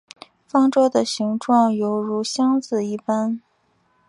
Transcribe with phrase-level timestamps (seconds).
[0.49, 3.39] 方舟的形状有如箱子一般。